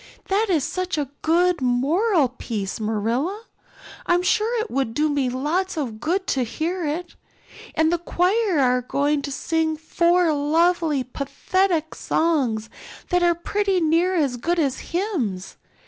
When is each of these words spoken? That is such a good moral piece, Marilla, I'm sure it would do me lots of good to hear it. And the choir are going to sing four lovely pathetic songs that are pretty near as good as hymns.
That 0.29 0.47
is 0.49 0.63
such 0.63 0.97
a 0.97 1.11
good 1.21 1.61
moral 1.61 2.29
piece, 2.29 2.79
Marilla, 2.79 3.43
I'm 4.07 4.23
sure 4.23 4.59
it 4.59 4.71
would 4.71 4.95
do 4.95 5.09
me 5.11 5.29
lots 5.29 5.77
of 5.77 5.99
good 5.99 6.25
to 6.25 6.43
hear 6.43 6.83
it. 6.83 7.15
And 7.75 7.93
the 7.93 7.99
choir 7.99 8.57
are 8.57 8.81
going 8.81 9.21
to 9.21 9.31
sing 9.31 9.77
four 9.77 10.33
lovely 10.33 11.03
pathetic 11.03 11.93
songs 11.93 12.67
that 13.09 13.21
are 13.21 13.35
pretty 13.35 13.79
near 13.79 14.15
as 14.15 14.37
good 14.37 14.57
as 14.57 14.79
hymns. 14.89 15.57